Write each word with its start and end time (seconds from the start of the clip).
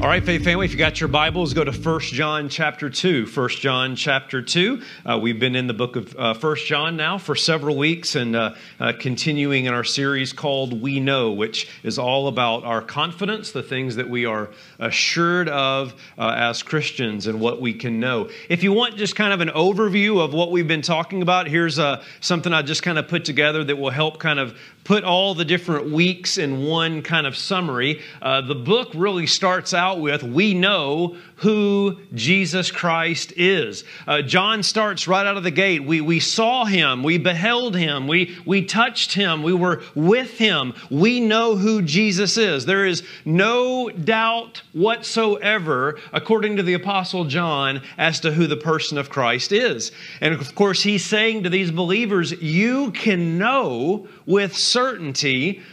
All 0.00 0.06
right, 0.06 0.24
Faith 0.24 0.44
Family, 0.44 0.64
if 0.64 0.70
you 0.70 0.78
got 0.78 1.00
your 1.00 1.08
Bibles, 1.08 1.54
go 1.54 1.64
to 1.64 1.72
1 1.72 2.00
John 2.02 2.48
chapter 2.48 2.88
2. 2.88 3.26
1 3.26 3.48
John 3.48 3.96
chapter 3.96 4.40
2. 4.40 4.80
Uh, 5.04 5.18
we've 5.20 5.40
been 5.40 5.56
in 5.56 5.66
the 5.66 5.74
book 5.74 5.96
of 5.96 6.14
uh, 6.16 6.34
1 6.34 6.56
John 6.66 6.96
now 6.96 7.18
for 7.18 7.34
several 7.34 7.76
weeks 7.76 8.14
and 8.14 8.36
uh, 8.36 8.54
uh, 8.78 8.92
continuing 9.00 9.64
in 9.64 9.74
our 9.74 9.82
series 9.82 10.32
called 10.32 10.80
We 10.80 11.00
Know, 11.00 11.32
which 11.32 11.68
is 11.82 11.98
all 11.98 12.28
about 12.28 12.62
our 12.62 12.80
confidence, 12.80 13.50
the 13.50 13.62
things 13.64 13.96
that 13.96 14.08
we 14.08 14.24
are 14.24 14.50
assured 14.78 15.48
of 15.48 15.94
uh, 16.16 16.32
as 16.36 16.62
Christians 16.62 17.26
and 17.26 17.40
what 17.40 17.60
we 17.60 17.74
can 17.74 17.98
know. 17.98 18.30
If 18.48 18.62
you 18.62 18.72
want 18.72 18.96
just 18.96 19.16
kind 19.16 19.32
of 19.32 19.40
an 19.40 19.48
overview 19.48 20.24
of 20.24 20.32
what 20.32 20.52
we've 20.52 20.68
been 20.68 20.80
talking 20.80 21.22
about, 21.22 21.48
here's 21.48 21.80
uh, 21.80 22.04
something 22.20 22.52
I 22.52 22.62
just 22.62 22.84
kind 22.84 23.00
of 23.00 23.08
put 23.08 23.24
together 23.24 23.64
that 23.64 23.74
will 23.74 23.90
help 23.90 24.20
kind 24.20 24.38
of 24.38 24.56
put 24.88 25.04
all 25.04 25.34
the 25.34 25.44
different 25.44 25.90
weeks 25.90 26.38
in 26.38 26.64
one 26.64 27.02
kind 27.02 27.26
of 27.26 27.36
summary. 27.36 28.00
the 28.22 28.54
book 28.54 28.90
really 28.94 29.26
starts 29.26 29.74
out 29.74 29.88
out 29.88 30.00
with, 30.00 30.22
we 30.22 30.54
know 30.54 31.16
who 31.36 31.98
Jesus 32.14 32.70
Christ 32.70 33.32
is. 33.36 33.84
Uh, 34.06 34.22
John 34.22 34.62
starts 34.62 35.06
right 35.06 35.24
out 35.24 35.36
of 35.36 35.44
the 35.44 35.52
gate. 35.52 35.84
We, 35.84 36.00
we 36.00 36.20
saw 36.20 36.64
him, 36.64 37.02
we 37.02 37.16
beheld 37.16 37.76
him, 37.76 38.08
we, 38.08 38.36
we 38.44 38.64
touched 38.64 39.14
him, 39.14 39.42
we 39.42 39.52
were 39.52 39.82
with 39.94 40.36
him. 40.36 40.74
We 40.90 41.20
know 41.20 41.56
who 41.56 41.80
Jesus 41.80 42.36
is. 42.36 42.66
There 42.66 42.84
is 42.84 43.04
no 43.24 43.88
doubt 43.88 44.62
whatsoever, 44.72 45.98
according 46.12 46.56
to 46.56 46.62
the 46.62 46.74
Apostle 46.74 47.24
John, 47.24 47.82
as 47.96 48.20
to 48.20 48.32
who 48.32 48.46
the 48.48 48.56
person 48.56 48.98
of 48.98 49.08
Christ 49.08 49.52
is. 49.52 49.92
And 50.20 50.34
of 50.34 50.54
course, 50.54 50.82
he's 50.82 51.04
saying 51.04 51.44
to 51.44 51.50
these 51.50 51.70
believers, 51.70 52.32
you 52.32 52.90
can 52.90 53.38
know 53.38 54.08
with 54.26 54.56
certainty 54.56 54.77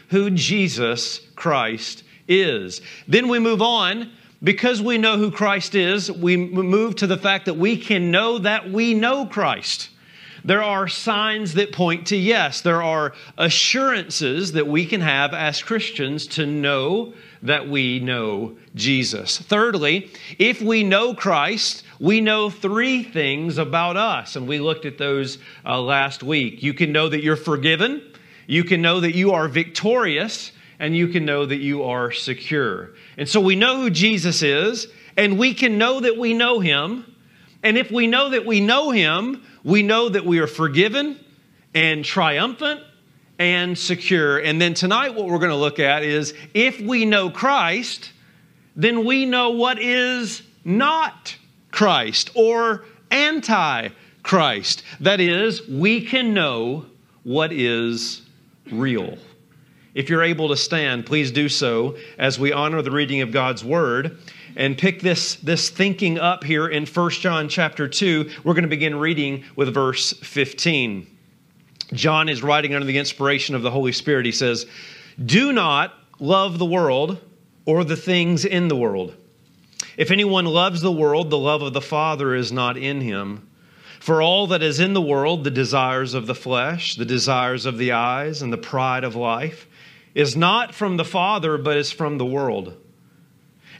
who 0.09 0.29
Jesus 0.31 1.19
Christ 1.35 2.03
is. 2.27 2.81
Then 3.07 3.27
we 3.27 3.39
move 3.39 3.61
on. 3.61 4.11
Because 4.43 4.81
we 4.81 4.97
know 4.99 5.17
who 5.17 5.31
Christ 5.31 5.73
is, 5.73 6.11
we 6.11 6.35
move 6.37 6.97
to 6.97 7.07
the 7.07 7.17
fact 7.17 7.45
that 7.45 7.55
we 7.55 7.77
can 7.77 8.11
know 8.11 8.37
that 8.37 8.69
we 8.69 8.93
know 8.93 9.25
Christ. 9.25 9.89
There 10.43 10.61
are 10.61 10.87
signs 10.87 11.55
that 11.55 11.71
point 11.71 12.07
to 12.07 12.15
yes. 12.15 12.61
There 12.61 12.83
are 12.83 13.13
assurances 13.39 14.51
that 14.51 14.67
we 14.67 14.85
can 14.85 15.01
have 15.01 15.33
as 15.33 15.63
Christians 15.63 16.27
to 16.27 16.45
know 16.45 17.15
that 17.41 17.67
we 17.67 17.99
know 17.99 18.55
Jesus. 18.75 19.39
Thirdly, 19.39 20.11
if 20.37 20.61
we 20.61 20.83
know 20.83 21.15
Christ, 21.15 21.83
we 21.99 22.21
know 22.21 22.51
three 22.51 23.01
things 23.01 23.57
about 23.57 23.97
us, 23.97 24.35
and 24.35 24.47
we 24.47 24.59
looked 24.59 24.85
at 24.85 24.99
those 24.99 25.39
uh, 25.65 25.81
last 25.81 26.21
week. 26.21 26.61
You 26.61 26.75
can 26.75 26.91
know 26.91 27.09
that 27.09 27.23
you're 27.23 27.35
forgiven, 27.35 28.03
you 28.47 28.63
can 28.63 28.81
know 28.81 28.99
that 28.99 29.15
you 29.15 29.31
are 29.31 29.47
victorious, 29.47 30.51
and 30.79 30.95
you 30.95 31.07
can 31.07 31.25
know 31.25 31.45
that 31.45 31.57
you 31.57 31.83
are 31.83 32.11
secure. 32.11 32.91
And 33.17 33.27
so 33.27 33.39
we 33.39 33.55
know 33.55 33.81
who 33.81 33.89
Jesus 33.89 34.41
is, 34.41 34.87
and 35.17 35.39
we 35.39 35.53
can 35.53 35.77
know 35.77 36.01
that 36.01 36.17
we 36.17 36.33
know 36.33 36.59
him. 36.59 37.05
And 37.63 37.77
if 37.77 37.91
we 37.91 38.07
know 38.07 38.29
that 38.29 38.45
we 38.45 38.59
know 38.59 38.91
him, 38.91 39.43
we 39.63 39.83
know 39.83 40.09
that 40.09 40.25
we 40.25 40.39
are 40.39 40.47
forgiven 40.47 41.19
and 41.73 42.03
triumphant 42.05 42.81
and 43.39 43.77
secure. 43.77 44.37
And 44.37 44.61
then 44.61 44.73
tonight, 44.73 45.15
what 45.15 45.25
we're 45.25 45.39
going 45.39 45.49
to 45.49 45.55
look 45.55 45.79
at 45.79 46.03
is 46.03 46.33
if 46.53 46.79
we 46.79 47.05
know 47.05 47.29
Christ, 47.29 48.11
then 48.75 49.05
we 49.05 49.25
know 49.25 49.51
what 49.51 49.79
is 49.79 50.43
not 50.63 51.35
Christ 51.71 52.31
or 52.35 52.85
anti 53.11 53.89
Christ. 54.23 54.83
That 54.99 55.19
is, 55.19 55.67
we 55.67 56.01
can 56.01 56.33
know 56.33 56.85
what 57.23 57.51
is 57.51 58.21
real. 58.71 59.17
If 59.93 60.09
you're 60.09 60.23
able 60.23 60.49
to 60.49 60.57
stand, 60.57 61.05
please 61.05 61.31
do 61.31 61.47
so 61.47 61.95
as 62.17 62.37
we 62.37 62.51
honor 62.51 62.81
the 62.81 62.91
reading 62.91 63.21
of 63.21 63.31
God's 63.31 63.63
word 63.63 64.17
and 64.55 64.77
pick 64.77 65.01
this, 65.01 65.35
this 65.35 65.69
thinking 65.69 66.19
up 66.19 66.43
here 66.43 66.67
in 66.67 66.85
1 66.85 67.09
John 67.11 67.47
chapter 67.47 67.87
2. 67.87 68.29
We're 68.43 68.53
going 68.53 68.63
to 68.63 68.69
begin 68.69 68.95
reading 68.95 69.45
with 69.55 69.73
verse 69.73 70.11
15. 70.11 71.07
John 71.93 72.29
is 72.29 72.43
writing 72.43 72.73
under 72.73 72.85
the 72.85 72.97
inspiration 72.97 73.55
of 73.55 73.61
the 73.61 73.71
Holy 73.71 73.91
Spirit. 73.91 74.25
He 74.25 74.31
says, 74.31 74.65
Do 75.23 75.53
not 75.53 75.93
love 76.19 76.59
the 76.59 76.65
world 76.65 77.21
or 77.65 77.83
the 77.83 77.95
things 77.95 78.43
in 78.43 78.67
the 78.67 78.75
world. 78.75 79.15
If 79.97 80.11
anyone 80.11 80.45
loves 80.45 80.81
the 80.81 80.91
world, 80.91 81.29
the 81.29 81.37
love 81.37 81.61
of 81.61 81.73
the 81.73 81.81
Father 81.81 82.35
is 82.35 82.51
not 82.51 82.77
in 82.77 83.01
him. 83.01 83.47
For 83.99 84.21
all 84.21 84.47
that 84.47 84.61
is 84.61 84.79
in 84.79 84.93
the 84.93 85.01
world, 85.01 85.43
the 85.43 85.51
desires 85.51 86.13
of 86.13 86.27
the 86.27 86.35
flesh, 86.35 86.95
the 86.95 87.05
desires 87.05 87.65
of 87.65 87.77
the 87.77 87.91
eyes, 87.91 88.41
and 88.41 88.51
the 88.51 88.57
pride 88.57 89.03
of 89.03 89.15
life, 89.15 89.67
is 90.13 90.35
not 90.35 90.73
from 90.73 90.97
the 90.97 91.05
Father, 91.05 91.57
but 91.57 91.77
is 91.77 91.91
from 91.91 92.17
the 92.17 92.25
world. 92.25 92.77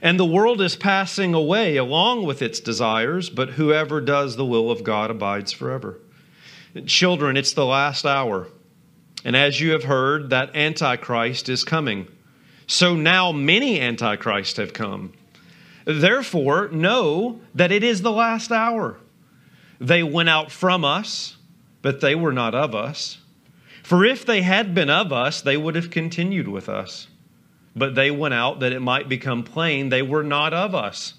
And 0.02 0.20
the 0.20 0.26
world 0.26 0.60
is 0.60 0.76
passing 0.76 1.32
away 1.32 1.76
along 1.76 2.24
with 2.24 2.42
its 2.42 2.60
desires, 2.60 3.30
but 3.30 3.50
whoever 3.50 4.00
does 4.00 4.36
the 4.36 4.44
will 4.44 4.70
of 4.70 4.84
God 4.84 5.10
abides 5.10 5.52
forever. 5.52 5.98
Children, 6.84 7.36
it's 7.36 7.54
the 7.54 7.64
last 7.64 8.04
hour. 8.04 8.48
And 9.24 9.34
as 9.34 9.60
you 9.60 9.72
have 9.72 9.84
heard, 9.84 10.30
that 10.30 10.54
Antichrist 10.54 11.48
is 11.48 11.64
coming. 11.64 12.06
So 12.66 12.94
now 12.94 13.32
many 13.32 13.80
Antichrists 13.80 14.58
have 14.58 14.72
come. 14.72 15.14
Therefore, 15.86 16.68
know 16.68 17.40
that 17.54 17.72
it 17.72 17.82
is 17.82 18.02
the 18.02 18.12
last 18.12 18.52
hour. 18.52 18.98
They 19.80 20.02
went 20.02 20.28
out 20.28 20.50
from 20.50 20.84
us, 20.84 21.36
but 21.82 22.00
they 22.00 22.14
were 22.14 22.32
not 22.32 22.54
of 22.54 22.74
us. 22.74 23.18
For 23.82 24.04
if 24.04 24.26
they 24.26 24.42
had 24.42 24.74
been 24.74 24.90
of 24.90 25.12
us, 25.12 25.40
they 25.40 25.56
would 25.56 25.76
have 25.76 25.90
continued 25.90 26.48
with 26.48 26.68
us. 26.68 27.08
But 27.76 27.94
they 27.94 28.10
went 28.10 28.34
out 28.34 28.60
that 28.60 28.72
it 28.72 28.80
might 28.80 29.08
become 29.08 29.44
plain 29.44 29.88
they 29.88 30.02
were 30.02 30.24
not 30.24 30.52
of 30.52 30.74
us. 30.74 31.14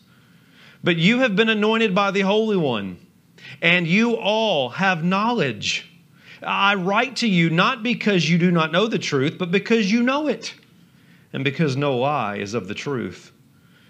But 0.83 0.97
you 0.97 1.19
have 1.19 1.35
been 1.35 1.49
anointed 1.49 1.93
by 1.95 2.11
the 2.11 2.21
Holy 2.21 2.57
One, 2.57 2.97
and 3.61 3.87
you 3.87 4.15
all 4.15 4.69
have 4.69 5.03
knowledge. 5.03 5.89
I 6.43 6.75
write 6.75 7.17
to 7.17 7.27
you 7.27 7.49
not 7.49 7.83
because 7.83 8.29
you 8.29 8.37
do 8.37 8.51
not 8.51 8.71
know 8.71 8.87
the 8.87 8.99
truth, 8.99 9.37
but 9.37 9.51
because 9.51 9.91
you 9.91 10.03
know 10.03 10.27
it, 10.27 10.53
and 11.33 11.43
because 11.43 11.75
no 11.75 11.97
lie 11.97 12.37
is 12.37 12.53
of 12.53 12.67
the 12.67 12.75
truth. 12.75 13.31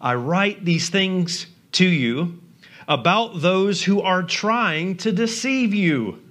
I 0.00 0.14
write 0.14 0.64
these 0.64 0.88
things 0.88 1.46
to 1.72 1.86
you 1.86 2.40
about 2.88 3.40
those 3.40 3.82
who 3.82 4.00
are 4.00 4.22
trying 4.22 4.96
to 4.98 5.12
deceive 5.12 5.74
you. 5.74 6.22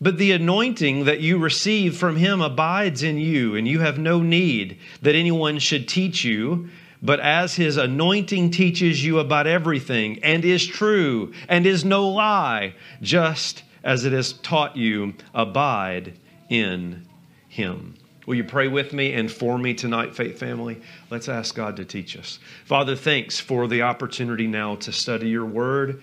But 0.00 0.18
the 0.18 0.32
anointing 0.32 1.06
that 1.06 1.20
you 1.20 1.38
receive 1.38 1.96
from 1.96 2.16
him 2.16 2.40
abides 2.40 3.02
in 3.02 3.18
you, 3.18 3.56
and 3.56 3.66
you 3.66 3.80
have 3.80 3.98
no 3.98 4.20
need 4.20 4.78
that 5.02 5.16
anyone 5.16 5.58
should 5.58 5.88
teach 5.88 6.24
you. 6.24 6.68
But 7.02 7.18
as 7.20 7.56
his 7.56 7.76
anointing 7.76 8.52
teaches 8.52 9.04
you 9.04 9.18
about 9.18 9.46
everything, 9.46 10.22
and 10.22 10.44
is 10.44 10.66
true, 10.66 11.32
and 11.48 11.66
is 11.66 11.84
no 11.84 12.08
lie, 12.08 12.74
just 13.02 13.64
as 13.82 14.04
it 14.04 14.12
has 14.12 14.34
taught 14.34 14.76
you, 14.76 15.14
abide 15.34 16.14
in 16.48 17.06
him. 17.48 17.94
Will 18.28 18.34
you 18.34 18.44
pray 18.44 18.68
with 18.68 18.92
me 18.92 19.14
and 19.14 19.32
for 19.32 19.56
me 19.56 19.72
tonight, 19.72 20.14
Faith 20.14 20.38
Family? 20.38 20.82
Let's 21.08 21.30
ask 21.30 21.54
God 21.54 21.76
to 21.76 21.84
teach 21.86 22.14
us. 22.14 22.38
Father, 22.66 22.94
thanks 22.94 23.40
for 23.40 23.66
the 23.66 23.80
opportunity 23.80 24.46
now 24.46 24.74
to 24.76 24.92
study 24.92 25.30
your 25.30 25.46
word 25.46 26.02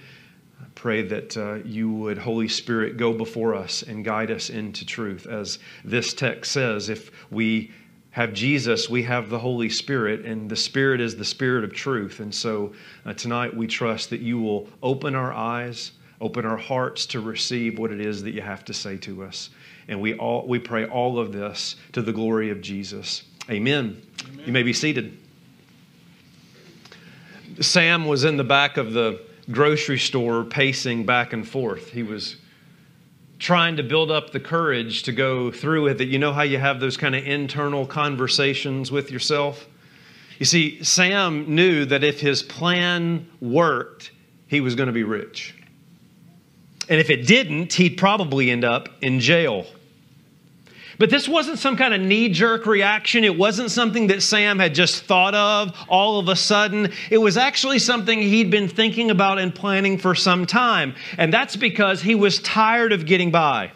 I 0.59 0.65
pray 0.73 1.03
that 1.03 1.37
uh, 1.37 1.53
you 1.65 1.91
would, 1.91 2.17
Holy 2.17 2.47
Spirit, 2.47 2.97
go 2.97 3.13
before 3.13 3.53
us 3.53 3.83
and 3.83 4.03
guide 4.03 4.31
us 4.31 4.49
into 4.49 4.87
truth. 4.87 5.27
As 5.27 5.59
this 5.83 6.15
text 6.15 6.51
says, 6.51 6.89
if 6.89 7.11
we 7.31 7.71
have 8.09 8.33
Jesus, 8.33 8.89
we 8.89 9.03
have 9.03 9.29
the 9.29 9.37
Holy 9.37 9.69
Spirit, 9.69 10.25
and 10.25 10.49
the 10.49 10.55
Spirit 10.55 11.01
is 11.01 11.15
the 11.15 11.25
Spirit 11.25 11.63
of 11.63 11.73
truth. 11.73 12.21
And 12.21 12.33
so 12.33 12.73
uh, 13.05 13.13
tonight 13.13 13.55
we 13.55 13.67
trust 13.67 14.09
that 14.09 14.21
you 14.21 14.39
will 14.39 14.67
open 14.81 15.13
our 15.13 15.31
eyes, 15.31 15.91
open 16.21 16.45
our 16.45 16.57
hearts 16.57 17.05
to 17.07 17.19
receive 17.19 17.77
what 17.77 17.91
it 17.91 17.99
is 17.99 18.23
that 18.23 18.31
you 18.31 18.41
have 18.41 18.63
to 18.65 18.73
say 18.73 18.97
to 18.97 19.23
us. 19.23 19.49
And 19.87 20.01
we, 20.01 20.15
all, 20.15 20.47
we 20.47 20.59
pray 20.59 20.85
all 20.85 21.19
of 21.19 21.31
this 21.31 21.75
to 21.91 22.01
the 22.01 22.13
glory 22.13 22.49
of 22.49 22.61
Jesus. 22.61 23.23
Amen. 23.49 24.01
Amen. 24.27 24.45
You 24.45 24.51
may 24.53 24.63
be 24.63 24.73
seated. 24.73 25.17
Sam 27.59 28.05
was 28.05 28.23
in 28.23 28.37
the 28.37 28.43
back 28.43 28.77
of 28.77 28.93
the 28.93 29.21
grocery 29.51 29.99
store 29.99 30.43
pacing 30.43 31.05
back 31.05 31.33
and 31.33 31.47
forth. 31.47 31.91
He 31.91 32.03
was 32.03 32.37
trying 33.37 33.77
to 33.77 33.83
build 33.83 34.11
up 34.11 34.31
the 34.31 34.39
courage 34.39 35.03
to 35.03 35.11
go 35.11 35.51
through 35.51 35.83
with 35.83 36.01
it. 36.01 36.07
You 36.07 36.19
know 36.19 36.33
how 36.33 36.41
you 36.41 36.57
have 36.57 36.79
those 36.79 36.97
kind 36.97 37.15
of 37.15 37.23
internal 37.25 37.85
conversations 37.85 38.91
with 38.91 39.11
yourself? 39.11 39.67
You 40.39 40.45
see, 40.45 40.83
Sam 40.83 41.53
knew 41.53 41.85
that 41.85 42.03
if 42.03 42.19
his 42.19 42.41
plan 42.43 43.29
worked, 43.39 44.11
he 44.47 44.61
was 44.61 44.75
going 44.75 44.87
to 44.87 44.93
be 44.93 45.03
rich. 45.03 45.53
And 46.89 46.99
if 46.99 47.09
it 47.09 47.27
didn't, 47.27 47.73
he'd 47.73 47.97
probably 47.97 48.51
end 48.51 48.63
up 48.63 48.89
in 49.01 49.19
jail. 49.19 49.65
But 50.97 51.09
this 51.09 51.27
wasn't 51.27 51.59
some 51.59 51.75
kind 51.75 51.93
of 51.93 52.01
knee 52.01 52.29
jerk 52.29 52.65
reaction. 52.65 53.23
It 53.23 53.37
wasn't 53.37 53.71
something 53.71 54.07
that 54.07 54.21
Sam 54.21 54.59
had 54.59 54.73
just 54.73 55.03
thought 55.03 55.35
of 55.35 55.75
all 55.89 56.19
of 56.19 56.29
a 56.29 56.35
sudden. 56.35 56.91
It 57.09 57.17
was 57.17 57.37
actually 57.37 57.79
something 57.79 58.21
he'd 58.21 58.49
been 58.49 58.69
thinking 58.69 59.11
about 59.11 59.39
and 59.39 59.53
planning 59.53 59.97
for 59.97 60.15
some 60.15 60.45
time. 60.45 60.95
And 61.17 61.33
that's 61.33 61.55
because 61.55 62.01
he 62.01 62.15
was 62.15 62.39
tired 62.39 62.93
of 62.93 63.05
getting 63.05 63.31
by. 63.31 63.71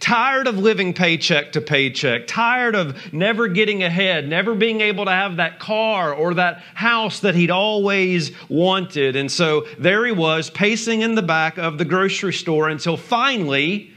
Tired 0.00 0.46
of 0.46 0.58
living 0.58 0.94
paycheck 0.94 1.52
to 1.52 1.60
paycheck, 1.60 2.26
tired 2.26 2.74
of 2.74 3.12
never 3.12 3.48
getting 3.48 3.82
ahead, 3.82 4.28
never 4.28 4.54
being 4.54 4.80
able 4.80 5.06
to 5.06 5.10
have 5.10 5.36
that 5.36 5.58
car 5.58 6.14
or 6.14 6.34
that 6.34 6.62
house 6.74 7.20
that 7.20 7.34
he'd 7.34 7.50
always 7.50 8.30
wanted. 8.48 9.16
And 9.16 9.30
so 9.30 9.66
there 9.78 10.06
he 10.06 10.12
was, 10.12 10.50
pacing 10.50 11.00
in 11.00 11.14
the 11.14 11.22
back 11.22 11.58
of 11.58 11.78
the 11.78 11.84
grocery 11.84 12.32
store 12.32 12.68
until 12.68 12.96
finally 12.96 13.92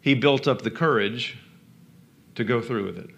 he 0.00 0.14
built 0.14 0.48
up 0.48 0.62
the 0.62 0.70
courage 0.70 1.36
to 2.34 2.44
go 2.44 2.60
through 2.60 2.86
with 2.86 2.98
it. 2.98 3.10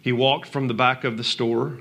He 0.00 0.12
walked 0.12 0.48
from 0.48 0.68
the 0.68 0.74
back 0.74 1.04
of 1.04 1.16
the 1.16 1.24
store 1.24 1.78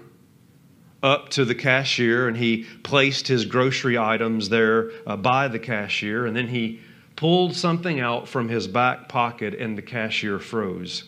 up 1.03 1.29
to 1.29 1.45
the 1.45 1.55
cashier 1.55 2.27
and 2.27 2.35
he 2.35 2.65
placed 2.83 3.27
his 3.27 3.45
grocery 3.45 3.97
items 3.97 4.49
there 4.49 4.91
uh, 5.05 5.15
by 5.15 5.47
the 5.47 5.59
cashier 5.59 6.25
and 6.25 6.35
then 6.35 6.47
he 6.47 6.81
pulled 7.17 7.55
something 7.55 7.99
out 7.99 8.29
from 8.29 8.47
his 8.47 8.67
back 8.67 9.09
pocket 9.09 9.55
and 9.55 9.77
the 9.77 9.81
cashier 9.81 10.39
froze. 10.39 11.03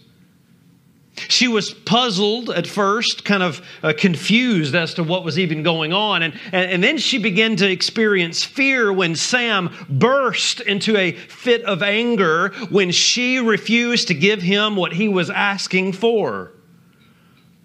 She 1.28 1.48
was 1.48 1.74
puzzled 1.74 2.50
at 2.50 2.66
first, 2.66 3.26
kind 3.26 3.44
of 3.44 3.62
uh, 3.84 3.94
confused 3.98 4.74
as 4.74 4.94
to 4.96 5.04
what 5.04 5.24
was 5.24 5.38
even 5.38 5.64
going 5.64 5.94
on. 5.94 6.24
And, 6.24 6.34
and, 6.52 6.72
and 6.72 6.84
then 6.84 6.98
she 6.98 7.18
began 7.18 7.56
to 7.58 7.70
experience 7.70 8.44
fear 8.44 8.92
when 8.92 9.16
Sam 9.16 9.70
burst 9.90 10.62
into 10.62 10.98
a 10.98 11.12
fit 11.12 11.64
of 11.64 11.84
anger 11.84 12.50
when 12.70 12.92
she 12.92 13.40
refused 13.40 14.08
to 14.08 14.14
give 14.14 14.42
him 14.42 14.76
what 14.76 14.94
he 14.94 15.08
was 15.08 15.30
asking 15.30 15.94
for. 15.94 16.54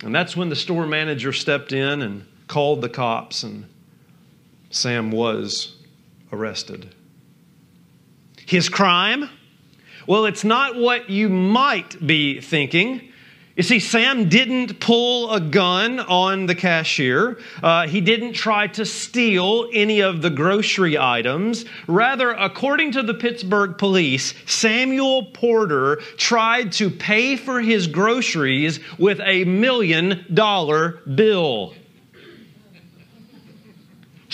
And 0.03 0.15
that's 0.15 0.37
when 0.37 0.49
the 0.49 0.57
store 0.57 0.87
manager 0.87 1.33
stepped 1.33 1.73
in 1.73 2.03
and 2.03 2.27
called 2.47 2.83
the 2.83 2.89
cops, 2.89 3.43
and 3.43 3.67
Sam 4.71 5.11
was 5.11 5.77
arrested. 6.33 6.95
His 8.47 8.69
crime? 8.69 9.29
Well, 10.07 10.27
it's 10.27 10.45
not 10.45 10.77
what 10.77 11.09
you 11.09 11.29
might 11.29 12.07
be 12.07 12.41
thinking. 12.41 13.13
You 13.57 13.63
see, 13.63 13.79
Sam 13.79 14.29
didn't 14.29 14.81
pull 14.81 15.31
a 15.31 15.39
gun 15.39 16.01
on 16.01 16.47
the 16.47 16.57
cashier. 16.57 17.39
Uh, 17.63 17.87
he 17.87 18.01
didn't 18.01 18.33
try 18.33 18.67
to 18.67 18.85
steal 18.85 19.69
any 19.73 20.01
of 20.01 20.23
the 20.23 20.31
grocery 20.31 20.99
items. 20.99 21.65
Rather, 21.87 22.33
according 22.33 22.93
to 22.93 23.03
the 23.05 23.15
Pittsburgh 23.15 23.79
police, 23.79 24.35
Samuel 24.47 25.27
Porter 25.27 25.97
tried 26.17 26.73
to 26.73 26.91
pay 26.91 27.37
for 27.37 27.61
his 27.61 27.87
groceries 27.87 28.81
with 28.99 29.21
a 29.21 29.45
million 29.45 30.27
dollar 30.35 31.01
bill. 31.15 31.75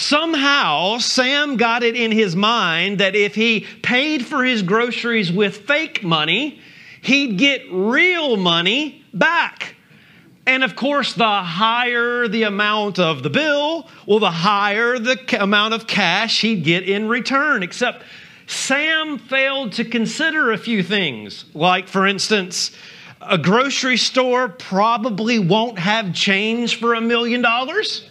Somehow, 0.01 0.97
Sam 0.97 1.59
got 1.59 1.83
it 1.83 1.95
in 1.95 2.11
his 2.11 2.35
mind 2.35 3.01
that 3.01 3.15
if 3.15 3.35
he 3.35 3.67
paid 3.83 4.25
for 4.25 4.43
his 4.43 4.63
groceries 4.63 5.31
with 5.31 5.59
fake 5.59 6.03
money, 6.03 6.59
he'd 7.03 7.37
get 7.37 7.71
real 7.71 8.39
money 8.39 9.05
back. 9.13 9.75
And 10.47 10.65
of 10.65 10.75
course, 10.75 11.13
the 11.13 11.43
higher 11.43 12.29
the 12.29 12.45
amount 12.45 12.99
of 12.99 13.23
the 13.23 13.29
bill, 13.29 13.91
well, 14.07 14.21
the 14.21 14.31
higher 14.31 14.99
the 14.99 15.19
amount 15.39 15.75
of 15.75 15.87
cash 15.87 16.41
he'd 16.41 16.65
get 16.65 16.89
in 16.89 17.07
return. 17.07 17.63
Except 17.63 18.03
Sam 18.47 19.19
failed 19.19 19.73
to 19.75 19.85
consider 19.85 20.51
a 20.51 20.59
few 20.59 20.83
things, 20.83 21.45
like, 21.53 21.89
for 21.89 22.07
instance, 22.07 22.71
a 23.21 23.37
grocery 23.37 23.99
store 23.99 24.49
probably 24.49 25.39
won't 25.39 25.79
have 25.79 26.15
change 26.15 26.81
for 26.81 26.95
a 26.95 27.03
million 27.03 27.43
dollars. 27.43 28.10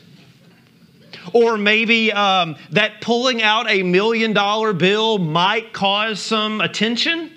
Or 1.33 1.57
maybe 1.57 2.11
um, 2.11 2.55
that 2.71 3.01
pulling 3.01 3.41
out 3.41 3.69
a 3.69 3.83
million 3.83 4.33
dollar 4.33 4.73
bill 4.73 5.17
might 5.17 5.73
cause 5.73 6.19
some 6.19 6.61
attention. 6.61 7.31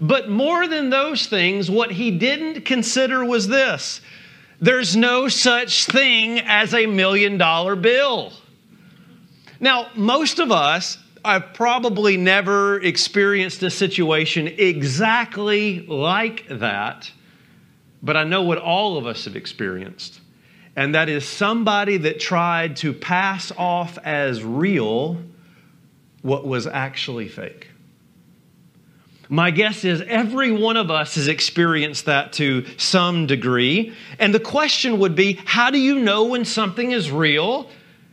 But 0.00 0.28
more 0.28 0.66
than 0.66 0.90
those 0.90 1.26
things, 1.26 1.70
what 1.70 1.90
he 1.92 2.10
didn't 2.10 2.64
consider 2.64 3.24
was 3.24 3.48
this 3.48 4.00
there's 4.60 4.96
no 4.96 5.28
such 5.28 5.86
thing 5.86 6.40
as 6.40 6.74
a 6.74 6.86
million 6.86 7.38
dollar 7.38 7.76
bill. 7.76 8.32
Now, 9.60 9.88
most 9.94 10.38
of 10.38 10.52
us 10.52 10.98
have 11.24 11.54
probably 11.54 12.16
never 12.16 12.80
experienced 12.80 13.62
a 13.62 13.70
situation 13.70 14.46
exactly 14.46 15.86
like 15.86 16.46
that, 16.48 17.10
but 18.02 18.16
I 18.16 18.24
know 18.24 18.42
what 18.42 18.58
all 18.58 18.98
of 18.98 19.06
us 19.06 19.24
have 19.24 19.36
experienced. 19.36 20.20
And 20.76 20.94
that 20.94 21.08
is 21.08 21.26
somebody 21.26 21.98
that 21.98 22.18
tried 22.18 22.76
to 22.76 22.92
pass 22.92 23.52
off 23.56 23.98
as 23.98 24.42
real 24.42 25.22
what 26.22 26.46
was 26.46 26.66
actually 26.66 27.28
fake. 27.28 27.68
My 29.28 29.50
guess 29.50 29.84
is 29.84 30.02
every 30.06 30.52
one 30.52 30.76
of 30.76 30.90
us 30.90 31.14
has 31.14 31.28
experienced 31.28 32.06
that 32.06 32.34
to 32.34 32.66
some 32.76 33.26
degree. 33.26 33.94
And 34.18 34.34
the 34.34 34.40
question 34.40 34.98
would 34.98 35.14
be 35.14 35.40
how 35.44 35.70
do 35.70 35.78
you 35.78 35.98
know 35.98 36.24
when 36.24 36.44
something 36.44 36.92
is 36.92 37.10
real 37.10 37.70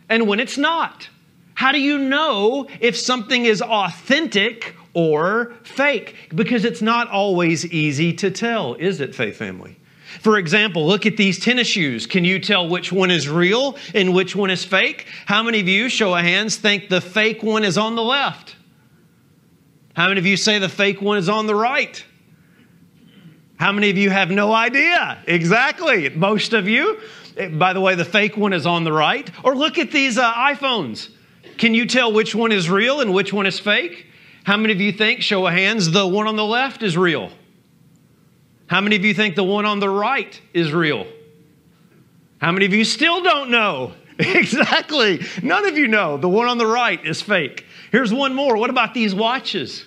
and 0.07 0.27
when 0.27 0.39
it's 0.39 0.57
not? 0.57 1.09
How 1.53 1.71
do 1.71 1.79
you 1.79 1.97
know 1.97 2.67
if 2.79 2.97
something 2.97 3.45
is 3.45 3.61
authentic 3.61 4.75
or 4.93 5.53
fake? 5.63 6.15
Because 6.33 6.65
it's 6.65 6.81
not 6.81 7.09
always 7.09 7.65
easy 7.65 8.13
to 8.13 8.31
tell, 8.31 8.75
is 8.75 8.99
it, 8.99 9.13
Faith 9.13 9.37
Family? 9.37 9.77
For 10.19 10.37
example, 10.37 10.85
look 10.85 11.05
at 11.05 11.17
these 11.17 11.39
tennis 11.39 11.67
shoes. 11.67 12.05
Can 12.05 12.25
you 12.25 12.39
tell 12.39 12.67
which 12.67 12.91
one 12.91 13.09
is 13.09 13.29
real 13.29 13.77
and 13.95 14.13
which 14.13 14.35
one 14.35 14.49
is 14.49 14.65
fake? 14.65 15.07
How 15.25 15.41
many 15.41 15.61
of 15.61 15.67
you, 15.67 15.89
show 15.89 16.13
of 16.13 16.23
hands, 16.23 16.57
think 16.57 16.89
the 16.89 17.01
fake 17.01 17.41
one 17.41 17.63
is 17.63 17.77
on 17.77 17.95
the 17.95 18.03
left? 18.03 18.55
How 19.95 20.07
many 20.07 20.19
of 20.19 20.25
you 20.25 20.37
say 20.37 20.59
the 20.59 20.69
fake 20.69 21.01
one 21.01 21.17
is 21.17 21.29
on 21.29 21.47
the 21.47 21.55
right? 21.55 22.03
How 23.57 23.71
many 23.71 23.89
of 23.89 23.97
you 23.97 24.09
have 24.09 24.31
no 24.31 24.53
idea? 24.53 25.19
Exactly. 25.27 26.09
Most 26.09 26.53
of 26.53 26.67
you. 26.67 26.99
By 27.53 27.73
the 27.73 27.81
way, 27.81 27.95
the 27.95 28.05
fake 28.05 28.35
one 28.35 28.53
is 28.53 28.65
on 28.65 28.83
the 28.83 28.91
right. 28.91 29.29
Or 29.43 29.55
look 29.55 29.77
at 29.77 29.91
these 29.91 30.17
uh, 30.17 30.33
iPhones. 30.33 31.09
Can 31.57 31.73
you 31.73 31.85
tell 31.85 32.11
which 32.11 32.33
one 32.33 32.51
is 32.51 32.69
real 32.69 33.01
and 33.01 33.13
which 33.13 33.31
one 33.31 33.45
is 33.45 33.59
fake? 33.59 34.07
How 34.43 34.57
many 34.57 34.73
of 34.73 34.81
you 34.81 34.91
think, 34.91 35.21
show 35.21 35.45
of 35.45 35.53
hands, 35.53 35.91
the 35.91 36.07
one 36.07 36.27
on 36.27 36.35
the 36.35 36.45
left 36.45 36.81
is 36.81 36.97
real? 36.97 37.31
How 38.71 38.79
many 38.79 38.95
of 38.95 39.03
you 39.03 39.13
think 39.13 39.35
the 39.35 39.43
one 39.43 39.65
on 39.65 39.81
the 39.81 39.89
right 39.89 40.39
is 40.53 40.71
real? 40.71 41.05
How 42.37 42.53
many 42.53 42.65
of 42.65 42.73
you 42.73 42.85
still 42.85 43.21
don't 43.21 43.49
know? 43.49 43.91
exactly. 44.19 45.19
None 45.43 45.65
of 45.65 45.77
you 45.77 45.89
know. 45.89 46.15
The 46.15 46.29
one 46.29 46.47
on 46.47 46.57
the 46.57 46.65
right 46.65 47.05
is 47.05 47.21
fake. 47.21 47.65
Here's 47.91 48.13
one 48.13 48.33
more. 48.33 48.55
What 48.55 48.69
about 48.69 48.93
these 48.93 49.13
watches? 49.13 49.85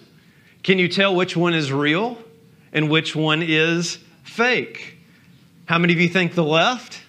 Can 0.63 0.79
you 0.79 0.89
tell 0.89 1.17
which 1.17 1.35
one 1.35 1.55
is 1.55 1.73
real 1.73 2.19
and 2.75 2.91
which 2.91 3.17
one 3.17 3.43
is 3.43 4.01
fake? 4.23 4.99
How 5.65 5.79
many 5.79 5.95
of 5.95 5.99
you 5.99 6.09
think 6.11 6.35
the 6.35 6.45
left? 6.45 7.01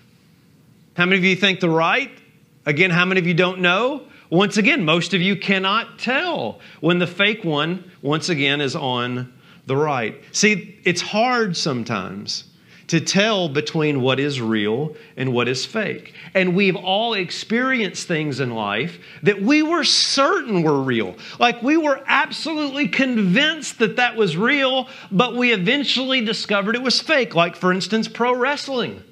How 0.96 1.04
many 1.04 1.18
of 1.18 1.26
you 1.26 1.36
think 1.36 1.60
the 1.60 1.70
right? 1.70 2.18
Again, 2.66 2.90
how 2.90 3.04
many 3.04 3.20
of 3.20 3.28
you 3.28 3.34
don't 3.34 3.60
know? 3.60 4.08
Once 4.30 4.56
again, 4.56 4.86
most 4.86 5.14
of 5.14 5.22
you 5.22 5.36
cannot 5.36 6.00
tell 6.00 6.62
when 6.80 7.00
the 7.00 7.08
fake 7.08 7.44
one, 7.44 7.92
once 8.02 8.30
again, 8.30 8.62
is 8.62 8.78
on 8.78 9.34
the 9.66 9.76
right. 9.76 10.22
See, 10.32 10.80
it's 10.84 11.02
hard 11.02 11.58
sometimes 11.58 12.46
to 12.88 13.00
tell 13.00 13.50
between 13.50 14.02
what 14.02 14.20
is 14.20 14.40
real 14.40 14.96
and 15.18 15.34
what 15.34 15.48
is 15.48 15.66
fake. 15.66 16.14
And 16.34 16.56
we've 16.56 16.76
all 16.76 17.14
experienced 17.14 18.08
things 18.08 18.40
in 18.40 18.52
life 18.52 19.00
that 19.24 19.42
we 19.42 19.64
were 19.64 19.84
certain 19.84 20.62
were 20.62 20.82
real. 20.82 21.16
Like 21.40 21.64
we 21.64 21.78
were 21.78 22.04
absolutely 22.06 22.88
convinced 22.88 23.80
that 23.80 23.96
that 23.96 24.16
was 24.16 24.38
real, 24.38 24.88
but 25.12 25.36
we 25.36 25.52
eventually 25.52 26.24
discovered 26.24 26.76
it 26.76 26.84
was 26.84 27.02
fake. 27.02 27.34
Like, 27.34 27.56
for 27.56 27.72
instance, 27.72 28.08
pro 28.08 28.36
wrestling. 28.36 29.04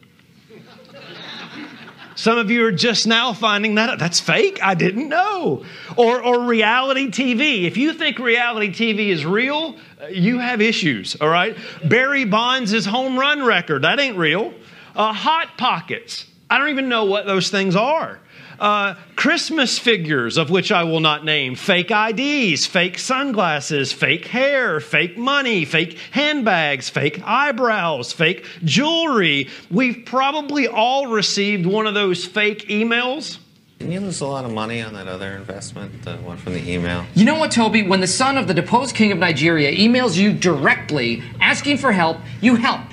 Some 2.16 2.38
of 2.38 2.52
you 2.52 2.66
are 2.66 2.72
just 2.72 3.08
now 3.08 3.34
finding 3.34 3.76
that 3.76 4.00
That's 4.00 4.20
fake. 4.20 4.60
I 4.62 4.76
didn't 4.76 5.10
know. 5.10 5.66
Or, 5.98 6.22
or 6.22 6.46
reality 6.46 7.08
TV. 7.08 7.66
If 7.66 7.78
you 7.78 7.94
think 7.94 8.20
reality 8.20 8.70
TV 8.70 9.10
is 9.10 9.26
real, 9.26 9.76
you 10.10 10.40
have 10.40 10.62
issues, 10.62 11.16
all 11.20 11.30
right? 11.30 11.58
Barry 11.84 12.26
Bonds' 12.26 12.86
home 12.86 13.18
run 13.18 13.44
record, 13.44 13.84
that 13.84 14.00
ain't 14.00 14.18
real. 14.18 14.54
Uh, 14.96 15.14
Hot 15.14 15.58
Pockets. 15.58 16.28
I 16.50 16.58
don't 16.58 16.70
even 16.70 16.88
know 16.90 17.06
what 17.06 17.26
those 17.26 17.50
things 17.50 17.76
are. 17.76 18.20
Uh, 18.64 18.96
Christmas 19.18 19.78
figures, 19.78 20.38
of 20.38 20.50
which 20.50 20.72
I 20.72 20.86
will 20.86 21.02
not 21.02 21.26
name, 21.26 21.56
fake 21.56 21.92
IDs, 21.92 22.66
fake 22.66 22.98
sunglasses, 22.98 23.92
fake 23.92 24.28
hair, 24.28 24.80
fake 24.80 25.18
money, 25.18 25.66
fake 25.66 26.00
handbags, 26.12 26.88
fake 26.88 27.22
eyebrows, 27.26 28.14
fake 28.14 28.46
jewelry. 28.64 29.50
We've 29.70 30.06
probably 30.06 30.70
all 30.70 31.08
received 31.08 31.66
one 31.66 31.88
of 31.88 31.94
those 31.94 32.24
fake 32.24 32.70
emails. 32.70 33.38
Didn't 33.80 33.96
you 33.96 34.00
lose 34.00 34.22
a 34.22 34.28
lot 34.28 34.46
of 34.46 34.52
money 34.54 34.82
on 34.82 34.94
that 34.94 35.10
other 35.10 35.32
investment, 35.32 36.02
the 36.04 36.16
one 36.20 36.38
from 36.38 36.54
the 36.54 36.66
email? 36.72 37.06
You 37.16 37.26
know 37.26 37.38
what, 37.38 37.52
Toby? 37.52 37.84
When 37.84 38.00
the 38.00 38.08
son 38.08 38.38
of 38.38 38.48
the 38.48 38.54
deposed 38.54 38.96
king 38.96 39.12
of 39.12 39.18
Nigeria 39.18 39.74
emails 39.74 40.16
you 40.16 40.32
directly 40.32 41.22
asking 41.42 41.80
for 41.80 41.92
help, 41.92 42.16
you 42.40 42.56
help. 42.56 42.93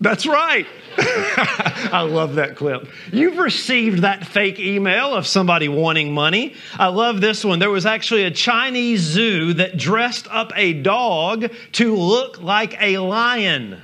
That's 0.00 0.26
right. 0.26 0.66
I 0.98 2.02
love 2.02 2.34
that 2.34 2.56
clip. 2.56 2.88
You've 3.12 3.38
received 3.38 4.02
that 4.02 4.26
fake 4.26 4.58
email 4.58 5.14
of 5.14 5.26
somebody 5.26 5.68
wanting 5.68 6.12
money. 6.12 6.54
I 6.74 6.88
love 6.88 7.20
this 7.20 7.44
one. 7.44 7.58
There 7.58 7.70
was 7.70 7.86
actually 7.86 8.24
a 8.24 8.30
Chinese 8.30 9.00
zoo 9.00 9.54
that 9.54 9.78
dressed 9.78 10.28
up 10.30 10.52
a 10.54 10.74
dog 10.74 11.50
to 11.72 11.96
look 11.96 12.40
like 12.42 12.80
a 12.80 12.98
lion. 12.98 13.80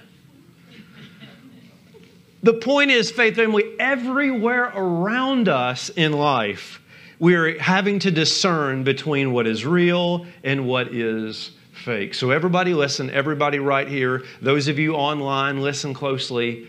The 2.42 2.54
point 2.54 2.90
is, 2.90 3.10
faith 3.10 3.36
family, 3.36 3.64
everywhere 3.78 4.72
around 4.74 5.48
us 5.48 5.90
in 5.90 6.12
life, 6.12 6.82
we're 7.18 7.58
having 7.58 8.00
to 8.00 8.10
discern 8.10 8.82
between 8.82 9.32
what 9.32 9.46
is 9.46 9.64
real 9.64 10.26
and 10.42 10.66
what 10.66 10.88
is 10.88 11.52
fake. 11.72 12.14
So, 12.14 12.30
everybody 12.30 12.74
listen, 12.74 13.10
everybody 13.10 13.58
right 13.58 13.88
here, 13.88 14.24
those 14.40 14.68
of 14.68 14.78
you 14.78 14.94
online, 14.94 15.60
listen 15.60 15.94
closely. 15.94 16.68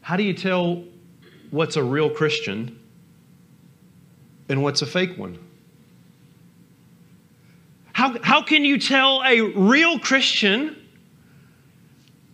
How 0.00 0.16
do 0.16 0.22
you 0.22 0.34
tell 0.34 0.84
what's 1.50 1.76
a 1.76 1.82
real 1.82 2.10
Christian 2.10 2.78
and 4.48 4.62
what's 4.62 4.82
a 4.82 4.86
fake 4.86 5.16
one? 5.16 5.38
How, 7.92 8.18
how 8.22 8.42
can 8.42 8.64
you 8.64 8.78
tell 8.78 9.22
a 9.24 9.40
real 9.40 9.98
Christian 10.00 10.76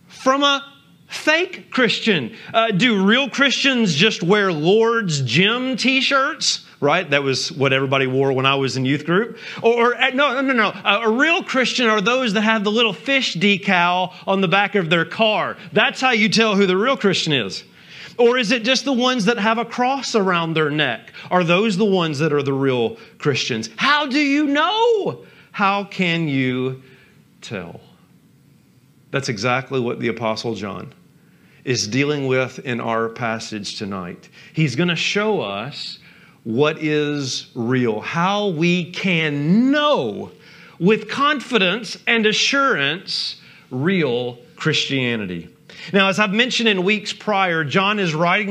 from 0.07 0.41
a 0.43 0.73
fake 1.07 1.69
Christian? 1.69 2.35
Uh, 2.53 2.71
do 2.71 3.05
real 3.05 3.29
Christians 3.29 3.93
just 3.93 4.23
wear 4.23 4.51
Lord's 4.51 5.21
Gym 5.21 5.77
t 5.77 6.01
shirts? 6.01 6.65
Right? 6.81 7.09
That 7.09 7.23
was 7.23 7.51
what 7.51 7.71
everybody 7.71 8.07
wore 8.07 8.33
when 8.33 8.45
I 8.45 8.55
was 8.55 8.75
in 8.75 8.85
youth 8.85 9.05
group. 9.05 9.37
Or, 9.61 9.91
or 9.91 9.95
uh, 9.95 10.09
no, 10.09 10.33
no, 10.33 10.41
no, 10.41 10.53
no. 10.53 10.67
Uh, 10.69 11.01
a 11.03 11.09
real 11.09 11.43
Christian 11.43 11.87
are 11.87 12.01
those 12.01 12.33
that 12.33 12.41
have 12.41 12.63
the 12.63 12.71
little 12.71 12.91
fish 12.91 13.35
decal 13.35 14.13
on 14.27 14.41
the 14.41 14.47
back 14.47 14.73
of 14.75 14.89
their 14.89 15.05
car. 15.05 15.57
That's 15.71 16.01
how 16.01 16.11
you 16.11 16.27
tell 16.27 16.55
who 16.55 16.65
the 16.65 16.75
real 16.75 16.97
Christian 16.97 17.33
is. 17.33 17.63
Or 18.17 18.37
is 18.37 18.51
it 18.51 18.63
just 18.63 18.83
the 18.83 18.93
ones 18.93 19.25
that 19.25 19.37
have 19.37 19.57
a 19.57 19.65
cross 19.65 20.15
around 20.15 20.53
their 20.53 20.69
neck? 20.69 21.13
Are 21.29 21.43
those 21.43 21.77
the 21.77 21.85
ones 21.85 22.19
that 22.19 22.33
are 22.33 22.43
the 22.43 22.53
real 22.53 22.97
Christians? 23.19 23.69
How 23.77 24.05
do 24.05 24.19
you 24.19 24.47
know? 24.47 25.23
How 25.51 25.83
can 25.83 26.27
you 26.27 26.81
tell? 27.41 27.79
That's 29.11 29.29
exactly 29.29 29.79
what 29.79 29.99
the 29.99 30.07
Apostle 30.07 30.55
John 30.55 30.93
is 31.63 31.87
dealing 31.87 32.27
with 32.27 32.59
in 32.59 32.79
our 32.79 33.09
passage 33.09 33.77
tonight. 33.77 34.29
He's 34.53 34.75
going 34.75 34.89
to 34.89 34.95
show 34.95 35.41
us 35.41 35.99
what 36.43 36.79
is 36.79 37.47
real, 37.53 38.01
how 38.01 38.47
we 38.47 38.91
can 38.91 39.71
know 39.71 40.31
with 40.79 41.09
confidence 41.09 41.97
and 42.07 42.25
assurance 42.25 43.39
real 43.69 44.39
Christianity. 44.55 45.49
Now, 45.93 46.09
as 46.09 46.19
I've 46.19 46.33
mentioned 46.33 46.69
in 46.69 46.83
weeks 46.83 47.13
prior, 47.13 47.63
John 47.63 47.99
is 47.99 48.13
writing 48.13 48.39